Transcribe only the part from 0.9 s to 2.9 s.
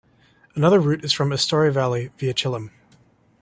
is from Astore valley via Chilim.